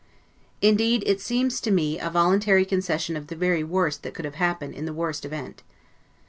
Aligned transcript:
Indeed 0.63 1.03
it 1.05 1.21
seems 1.21 1.61
to 1.61 1.69
me 1.69 1.99
a 1.99 2.09
voluntary 2.09 2.65
concession 2.65 3.15
of 3.15 3.27
the 3.27 3.35
very 3.35 3.63
worst 3.63 4.01
that 4.01 4.15
could 4.15 4.25
have 4.25 4.33
happened 4.33 4.73
in 4.73 4.85
the 4.85 4.93
worst 4.93 5.25
event. 5.25 5.61